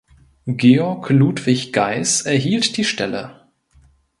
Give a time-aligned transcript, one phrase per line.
[0.47, 3.45] Georg Ludwig Geis erhielt die Stelle.